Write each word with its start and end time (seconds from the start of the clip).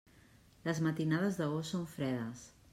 Les 0.67 0.81
matinades 0.87 1.39
d'agost 1.43 1.73
són 1.77 1.87
fredes. 1.95 2.45